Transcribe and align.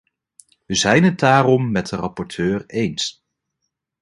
We 0.65 0.75
zijn 0.75 1.03
het 1.03 1.19
daarom 1.19 1.71
met 1.71 1.87
de 1.89 1.95
rapporteur 1.95 2.63
eens. 2.67 3.23